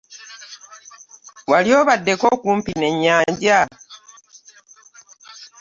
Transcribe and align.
Wali 1.51 1.71
obaddeko 1.81 2.25
okumpi 2.35 2.71
n'enyanja. 2.75 3.59